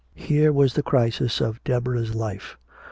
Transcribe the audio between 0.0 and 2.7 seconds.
Here was the crisis of Deborah's life!